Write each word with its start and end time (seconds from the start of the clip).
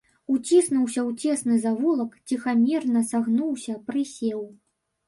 Уціснуўся 0.35 1.01
ў 1.01 1.35
цесны 1.35 1.59
завулак, 1.65 2.17
ціхамірна 2.33 3.07
сагнуўся, 3.13 3.79
прысеў. 3.93 4.45